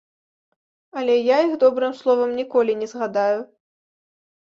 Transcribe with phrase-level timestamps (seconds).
[1.01, 3.39] Але я іх добрым словам ніколі не згадаю.